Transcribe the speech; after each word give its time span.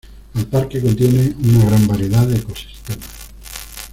El 0.33 0.47
parque 0.47 0.81
contiene 0.81 1.35
una 1.43 1.63
gran 1.65 1.85
variedad 1.87 2.25
de 2.25 2.37
ecosistemas. 2.37 2.97